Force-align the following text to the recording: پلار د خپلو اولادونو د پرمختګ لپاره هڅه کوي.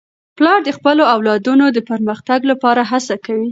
پلار 0.37 0.59
د 0.63 0.69
خپلو 0.77 1.03
اولادونو 1.15 1.65
د 1.71 1.79
پرمختګ 1.89 2.39
لپاره 2.51 2.81
هڅه 2.91 3.15
کوي. 3.25 3.49